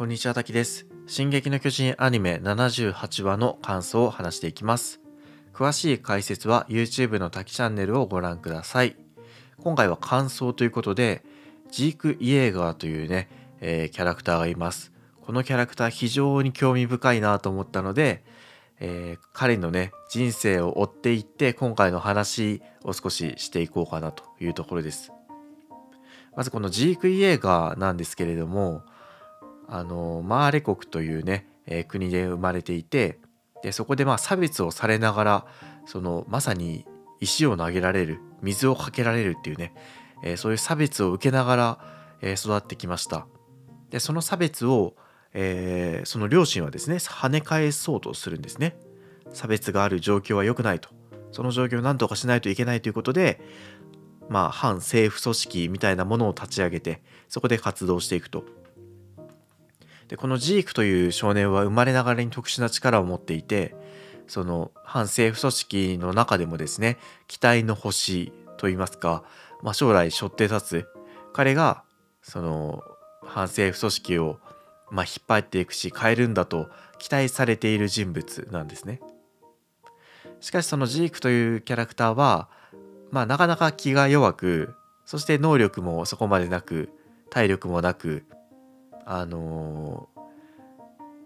[0.00, 0.86] こんにちは、滝です。
[1.06, 4.98] 進撃の巨人アニメ78話の感想を話していきます。
[5.52, 8.96] 詳しい解説は YouTube の滝チャンネルをご覧ください。
[9.58, 11.22] 今回は感想ということで、
[11.70, 13.28] ジーク・イエーガーというね、
[13.60, 14.90] えーキャラクターがいます。
[15.20, 18.24] このキャラクター非常に興味深いなと思ったので、
[18.78, 25.12] えー彼のね、人生を追っていって、今回の話を少ししていこうかなというところです。
[26.34, 28.82] まずこのジーク・イエーガーなんですけれども、
[29.72, 33.20] あのマーレ国というね、えー国で生まれていて
[33.62, 35.46] でそこでまあ差別をされながら
[35.86, 36.84] そのまさに
[37.20, 39.72] 石を投げられる水をかけられるっていうね、
[40.24, 41.78] えーそういう差別を受けながら、
[42.20, 43.26] えー育ってきました。
[43.90, 44.94] でその差別を、
[45.34, 48.76] えーその両親はですね跳ね返そうとするんですね。
[49.32, 50.88] 差別がある状況は良くないと。
[51.30, 53.40] その状況を何とかしないといけないということで
[54.28, 58.44] まあ反政府組織みたいなものを立ち上げてそこで活動していくと。
[60.10, 63.76] でこのジークという少年は生まれながらに特殊な力を持っていて
[64.26, 69.22] その反政府組織の中でもですね期待の星といいますか、
[69.62, 70.88] まあ、将来背負って立つ
[71.32, 71.84] 彼が
[72.22, 72.82] その
[73.22, 74.40] 反政府組織を、
[74.90, 79.00] まあ、引っ張っていくし変えるんだと期待されている人物なんですね。
[80.40, 82.48] しかしそのジークというキャラクターは、
[83.10, 84.74] まあ、なかなか気が弱く
[85.06, 86.90] そして能力もそこまでなく
[87.30, 88.24] 体力もなく
[89.06, 90.08] あの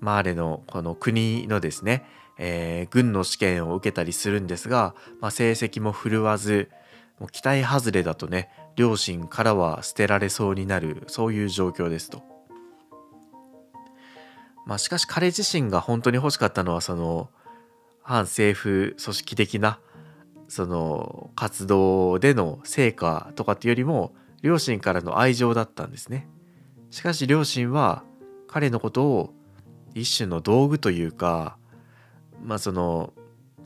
[0.00, 2.04] マーレのこの国のですね、
[2.38, 6.70] えー軍の試験を受けたりするんですが、まあ、成績も振るわず
[7.18, 12.22] もう期待外れだとね両親からは捨てられそうになるそういう状況ですと。
[14.66, 17.28] まあ、しかし彼自身が本当に欲しかったのはその
[18.02, 19.80] 反政府組織的な
[20.48, 26.28] その活動での成果とかっていうよりも両親からの愛情だったんですね。
[26.90, 28.02] しかし両親は
[28.48, 29.34] 彼のことを
[29.94, 31.56] 一種の道具というか
[32.44, 33.12] まあその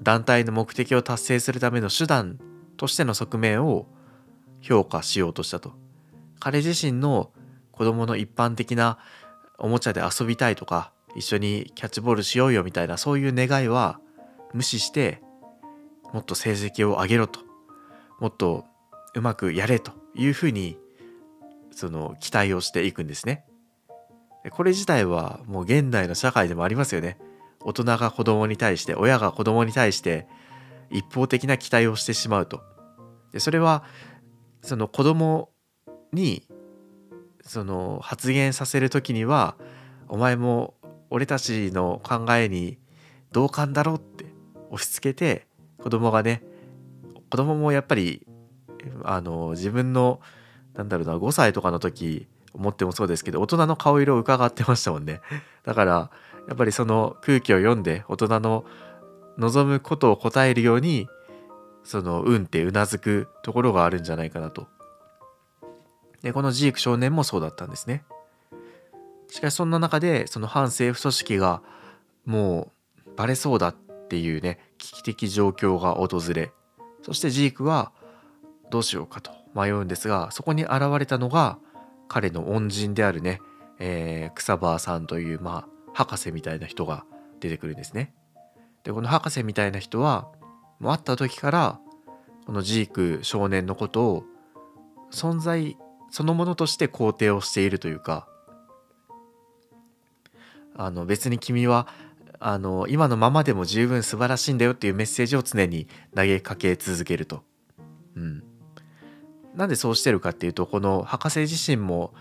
[0.02, 2.38] 団体の目的を達成するための手段
[2.76, 3.86] としての側面を
[4.60, 5.72] 評価しようとしたと。
[6.40, 7.30] 彼自身の
[7.72, 8.98] 子供の一般的な
[9.58, 13.98] おもちゃで遊びたいとか一緒にキャッチボールしようよみたいなそういう願いは
[14.52, 15.22] 無視して
[16.12, 17.40] もっと成績を上げろと
[18.20, 18.64] もっと
[19.14, 20.76] うまくやれというふうに
[21.74, 23.44] その期待をしていくんですね。
[24.50, 27.18] これ自体はもう現代の社会でもありますよね。
[27.60, 30.26] 大人が子供に対して親が子供に対して
[30.90, 32.62] 一方的な期待をしてしまうと。
[33.32, 33.84] でそれは
[34.62, 35.50] その子供
[36.12, 36.46] に
[37.42, 39.56] その発言させる時には
[40.08, 40.74] お前も
[41.10, 42.78] 俺たちの考えに
[43.32, 44.26] 同感だろって
[44.70, 45.46] 押し付けて
[45.82, 46.42] 子供がね
[47.30, 48.26] 子供もやっぱり
[49.02, 50.20] あの自分の
[50.74, 55.20] なんだろうな5歳とかの時思ってもそうですけど大人の顔色を伺ってましたもんね。
[55.64, 56.10] だから
[56.48, 58.64] やっぱりその空気を読んで大人の
[59.38, 61.08] 望むことを答えるように
[61.82, 64.66] そのうんってうなずくところがあるんじゃないかなと。
[66.22, 68.04] でこのジーク少年もそうだったんですね。
[69.28, 71.62] しかしそんな中でその反政府組織が
[72.24, 72.72] も
[73.06, 76.52] うバレそうだっていうね危機的状況が訪れ
[77.02, 77.92] そしてジークは
[78.70, 79.43] どうしようかと。
[79.54, 81.58] 迷うんですがそこに現れたのが
[82.08, 83.40] 彼の恩人であるね、
[83.78, 87.04] えー草葉さんというまあ博士みたいな人が
[87.40, 88.12] 出てくるんですね。
[88.82, 90.28] でこの博士みたいな人は
[90.78, 91.80] もう会った時から
[92.46, 94.24] このジーク少年のことを
[95.10, 95.76] 存在
[96.10, 98.28] そのものとして肯定をしているというか
[100.76, 101.86] あの別に君は
[102.40, 107.42] あの今のままでも十分素晴らしいんだよっていうメッセージを常に投げかけ続けると。
[109.54, 112.12] なんでそうしてるかっていうとこの博士自身も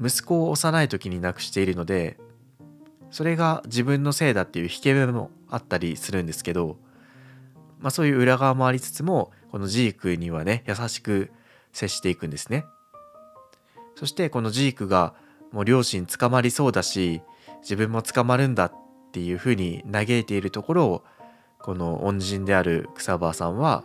[0.00, 2.18] 息子を幼い時に亡くしているので
[3.10, 6.76] それが自分のせいだっていう引け目もあったりするんですけど、
[7.78, 11.30] まあ、そういう裏側もありつつもこのジークにはね優しく
[11.72, 12.64] 接していくんですね。
[13.94, 15.14] そしてこのジークが
[15.52, 17.20] もう両親捕まりそうだし
[17.60, 18.72] 自分も捕まるんだっ
[19.12, 21.04] ていうふうに嘆いているところを
[21.60, 23.84] この恩人である草場さんは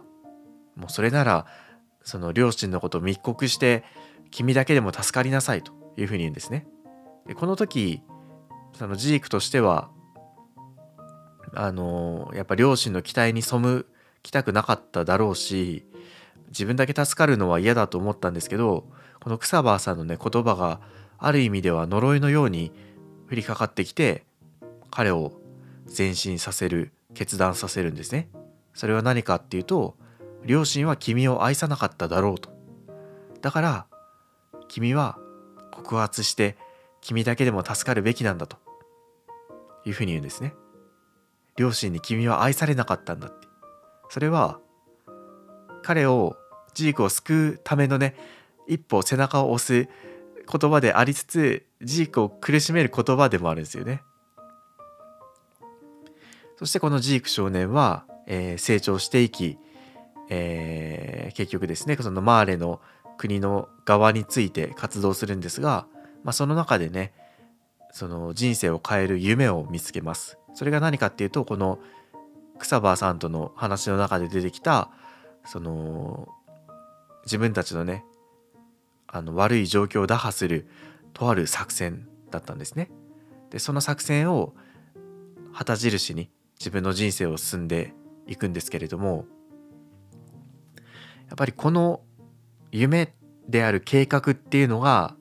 [0.78, 1.46] もうそれなら
[2.08, 3.84] その両親のことを密告して
[4.32, 6.66] 君だけでも助かりなさいというふうに言うんですね。
[7.26, 8.02] でこの時
[8.72, 9.90] そのジークとしては
[11.54, 13.58] あのやっぱ両親の期待に背
[14.24, 15.86] きたくなかっただろうし
[16.48, 18.88] 自分だけ助かるのは嫌だと思ったんですけど
[19.22, 20.80] この草葉さんのね言葉が
[21.18, 22.72] ある意味では呪いのように
[23.30, 24.24] 降りかかってきて
[24.92, 25.34] 彼を
[25.86, 28.30] 前進させる決断させるんですね。
[28.74, 29.98] それは何かっていうと
[30.48, 32.50] 両親は君を愛さなかっただろうと。
[33.42, 33.86] だから
[34.68, 35.20] 君は
[35.72, 36.58] 告発して
[37.02, 38.58] 君だけでも助かるべきなんだと。
[39.86, 40.54] いうふうに言うんですね。
[41.56, 43.48] 両親に君は愛されなかったんだって。
[44.10, 44.60] それは
[45.84, 46.38] 彼を
[46.74, 48.16] ジークを救うためのね
[48.68, 49.90] 一歩背中を押す
[50.50, 54.02] 言葉でありつつジークを苦しめる言葉でもあるんですよね。
[56.58, 59.60] そしてこのジーク少年は、えー、成長していき、
[60.30, 62.82] えー、結局ですねそのマーレの
[63.18, 65.88] 国の側について活動するんですが、
[66.24, 67.14] まあ、その中でね
[67.92, 71.80] その人生を変える夢を見つけますそれが何かっていうとこの
[72.60, 74.90] 草場さんとの話の中で出てきた
[75.46, 76.28] その
[77.24, 78.04] 自分たちのね
[79.08, 80.68] あの悪い状況を打破する
[81.14, 82.90] とある作戦だったんですね。
[83.50, 84.54] でその作戦を
[85.54, 86.30] 旗印に
[86.60, 87.94] 自分の人生を進んで
[88.28, 89.26] いくんですけれども
[91.28, 92.02] やっぱりこの
[92.72, 93.14] 夢
[93.48, 95.16] である計画っていうのが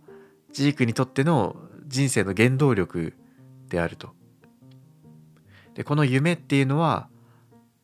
[0.52, 1.56] ジークにとっての
[1.86, 3.14] 人生の原動力
[3.68, 4.10] であると。
[5.74, 7.08] でこの夢っていうのは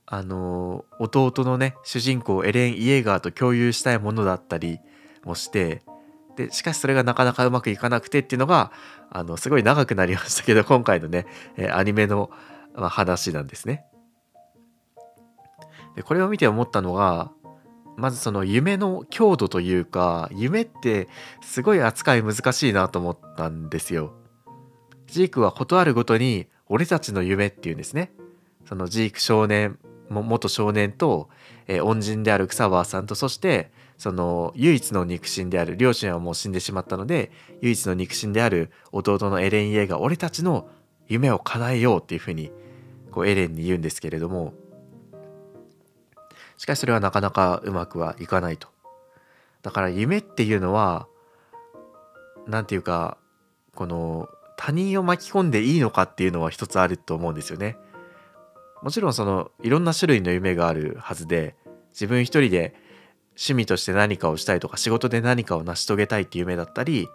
[0.06, 4.80] あの弟のね主人公エレン・イエーガーと共有したいものだったり
[5.24, 5.82] もして
[6.36, 8.72] でしかしそれがなかなかうまくいかなくてっていうのが
[9.10, 11.26] あのすごい長くなりましたけど今回のね、
[11.72, 12.30] アニメの、
[12.74, 13.84] まあ、話なんですね。
[15.94, 17.30] でこれを見て思ったのが
[17.96, 21.08] まずその夢の強度というか夢って
[21.42, 24.12] すごい扱い難しいなと思ったんですよ。
[25.06, 28.12] ジークは事あるごとに俺たちの夢っていうんですね。
[28.66, 29.78] そのジーク少年
[30.08, 31.28] 元少年と、
[31.66, 37.30] えー、恩人である草場さんとそしてその唯一の肉親である両親はもう死んでしまったので
[37.60, 40.68] 唯一の肉親である弟のエレン・イエが俺たちの
[41.08, 42.50] 夢を叶えようっていうふうに
[43.10, 44.54] こうエレンに言うんですけれども
[46.62, 48.68] しかしそれはなかなかうまくはいかないと。
[49.62, 51.08] だから夢っていうのは
[52.46, 53.18] 何て言うか
[53.74, 57.76] この他人を巻き込んでいいのかっていうのは一つあると思うんですよね。
[58.80, 61.56] もちろんそのいろんな種類の夢があるはずで
[61.90, 62.76] 自分一人で
[63.30, 67.08] 趣味として何かをしたいとか仕事で何かを成し遂げたいっていう夢だったり、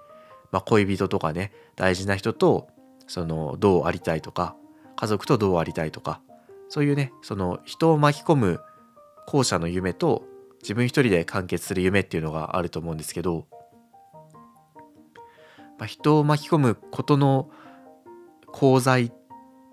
[0.52, 2.68] まあ、恋人とかね大事な人と
[3.08, 4.58] そのどうありたいとか
[4.98, 6.20] 家族とどうありたいとか
[6.68, 8.60] そういうねその人を巻き込む
[9.28, 10.24] 後者の夢と
[10.64, 13.46] 自分一人で完結する夢っていうのがあると思うんですけど、
[15.78, 17.52] まあ、人を巻き込むことの
[18.56, 19.12] 功罪っ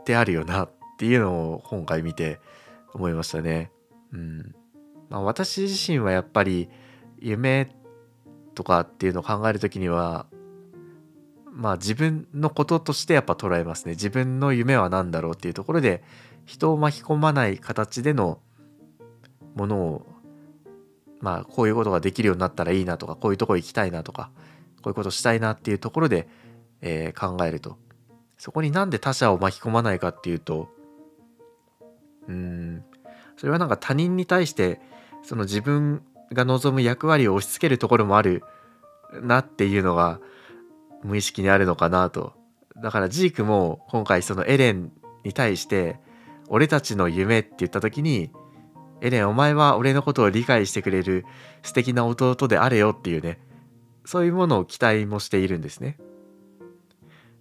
[0.04, 2.40] てあるよなっていうのを今回見て
[2.92, 3.70] 思いましたね。
[4.12, 4.54] うん
[5.08, 6.68] まあ、私自身はやっぱり
[7.18, 7.74] 夢
[8.54, 10.26] とかっていうのを考える時には
[11.44, 16.02] まあ自分のこととしてやっぱ捉えますね自分の夢は何だろうっていうところで
[16.44, 18.40] 人を巻き込まない形での
[19.54, 20.06] ものを
[21.20, 24.30] まあこういうことができるようになったらいいなとかこういうとこ行きたいなとか
[24.82, 26.28] こういうことしたいなっていうところで、
[26.80, 27.78] えー、考えると。
[28.36, 30.68] そこになんで他者を巻き込まないかっていうと
[32.28, 32.84] うん
[33.36, 34.80] それはなんか他人に対して
[35.22, 36.02] その自分
[36.32, 38.42] が望む役割を押し付けるところもある
[39.22, 40.20] なっていうのが
[41.02, 42.32] 無意識にあるのかなと。
[42.76, 44.90] だからジークも今回そのエレン
[45.24, 46.00] に対して
[46.48, 48.30] 「俺たちの夢」って言った時に
[49.04, 51.26] 「エレンお前は俺のことを理解してくれる
[51.62, 53.38] 素敵な弟であれよ」っていうね
[54.06, 55.98] そういうものを期待もしているんですね。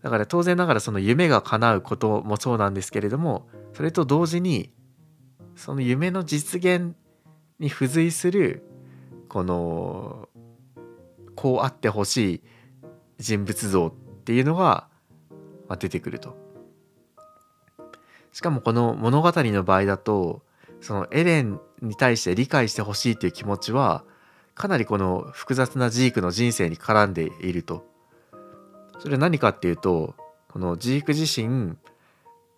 [0.02, 4.74] だから当然ながらその夢が叶うこともそうなんですけれどもそれと同時に
[5.56, 6.94] その夢の実現
[7.60, 8.68] に付随する
[9.30, 10.28] この
[11.36, 12.42] こうあってほしい
[13.20, 14.90] 人物像っていうのが
[15.80, 16.36] 出てくると。
[18.34, 20.44] しかもこの物語の場合だと
[20.84, 24.04] そのエレンに対して理解してほしいという気持ちは
[24.54, 27.92] かなりこの複雑なジークの人生に絡んでいると。
[29.00, 30.16] それは何かっていうと
[30.50, 31.76] このジーク自身、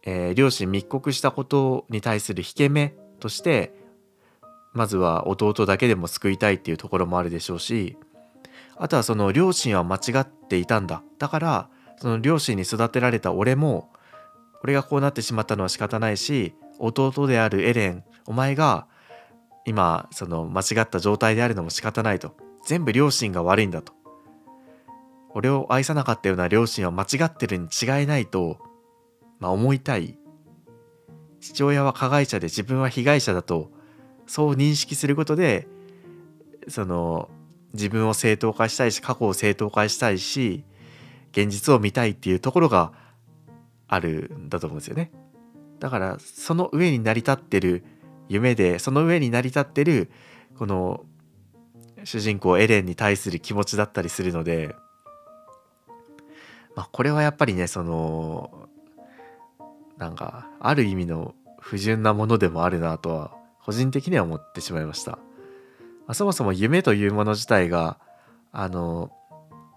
[0.03, 3.73] えー、両親密告したことに対する引け目として
[4.73, 7.97] まずは弟だけでも救いたいっていうところもあるでしょうし
[8.75, 13.89] あとはその両親は間違っていたんだだからその両親に育てられた俺も
[14.61, 18.87] 俺がこうなってしまったのは仕方ないし弟であるエレンお前が
[19.65, 22.35] 今その間違った状態であるのも仕方ないと。
[22.65, 23.93] 全部両親が悪いんだと。
[25.29, 28.57] 俺を愛さなかったような両親は間違ってるに違いないと、
[29.39, 30.17] まあ、思いたい。
[31.41, 33.69] 父親は加害者で自分は被害者だと
[34.25, 35.67] そう認識することで
[36.67, 37.29] その
[37.73, 40.63] 自分を正当化したいし過去を正当化したいし
[41.33, 42.93] 現実を見たいっていうところが
[43.87, 45.11] あるんだと思うんですよね。
[45.85, 47.83] だからその上に成り立ってる
[48.27, 50.09] 夢でその上に成り立ってる
[50.57, 51.05] この
[52.03, 54.75] 主人公エレンに対する気持ちだったりするので
[56.75, 58.67] まあこれはやっぱりねその
[59.99, 65.19] なんかある意味の不純なものでもあるなとは個人的には思ってしまいました、ま
[66.07, 67.99] あ、そもそも夢というもの自体が
[68.51, 69.11] あの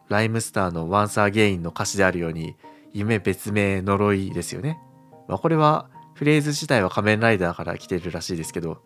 [0.09, 2.57] ライムスターの「Once Again」の歌詞であるように
[2.95, 4.81] 夢別名呪いですよね、
[5.29, 8.83] まあ、これはフレーズ自体は仮面ライダーから来てるらしいですけど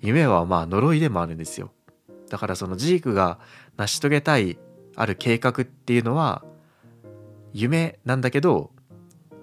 [0.00, 1.70] 夢はまあ呪いでもあるんですよ。
[2.28, 3.38] だからそのジークが
[3.76, 4.58] 成し遂げたい
[4.96, 6.44] ある計画っていうのは
[7.52, 8.72] 夢なんだけど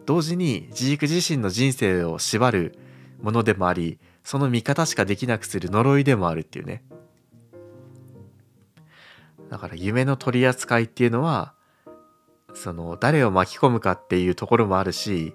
[0.06, 2.78] 同時にジーク自身の人生を縛る
[3.22, 6.84] ものでもありその味方しかできなくする呪いでもあるっていうね。
[9.50, 11.54] だから夢の取り扱いっていうのは
[12.54, 15.34] その誰を巻き込むかっていうところもあるし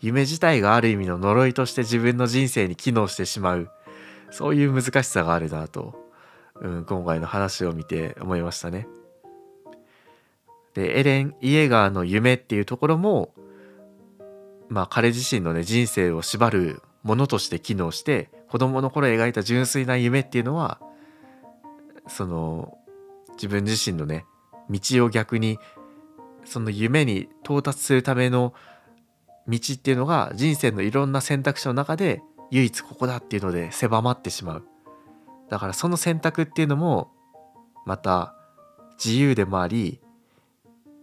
[0.00, 3.70] 夢自体がある意味の呪いとして自分の人生に機能してしまう
[4.30, 5.94] そういう難しさがあるなと、
[6.60, 8.86] うん、今回の話を見て思いましたね。
[10.74, 13.32] でエレン・イエガーの夢っていうところも
[14.68, 20.80] まあ彼自身のね人生を縛るものとして機能して子供の頃描いた純粋な夢っていうのは
[22.08, 22.76] その
[23.36, 24.26] 自分自身のね
[24.68, 25.58] 道を逆に
[26.44, 28.54] その夢に到達するための
[29.48, 34.64] 道っていうのが人生のいろんな選択肢の中で唯一ここだっていうので狭まってしまう。
[35.48, 37.10] だからその選択っていうのも
[37.84, 38.34] また
[39.02, 40.00] 自由でもあり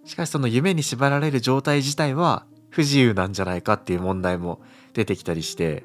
[0.05, 4.61] しかしその夢に縛られる状態自体は不自由なんじゃないかっていう問題も
[4.93, 5.83] 出てきたりして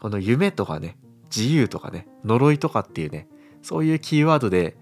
[0.00, 0.96] この夢とかね
[1.34, 3.28] 自由とかね呪いとかっていうね
[3.62, 4.76] そういうキーワードで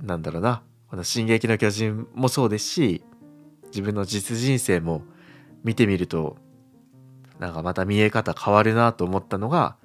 [0.00, 3.02] なんだろうなこの「進撃の巨人」もそうですし
[3.66, 5.02] 自分の実人生も
[5.64, 6.36] 見てみると
[7.42, 9.76] なんかまた見え方変わるなと思ったのが、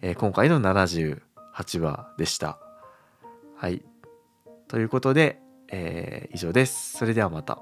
[0.00, 2.58] えー、今回の78話でした。
[3.56, 3.82] はい。
[4.68, 5.40] ということで、
[5.72, 6.96] えー、以上です。
[6.96, 7.58] それではまた。